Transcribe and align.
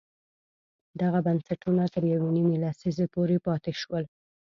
دغه 1.01 1.19
بنسټونه 1.25 1.83
تر 1.93 2.03
یوې 2.13 2.29
نیمې 2.35 2.57
لسیزې 2.63 3.05
پورې 3.13 3.37
پاتې 3.45 3.71
شول. 3.81 4.03